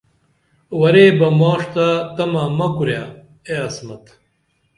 ورے 0.79 1.05
بہ 1.17 1.27
ماݜ 1.39 1.61
تہ 1.73 1.87
تمہ 2.15 2.43
مہ 2.57 2.67
کُرے 2.75 2.95
اے 3.47 3.55
عصمت 3.67 4.03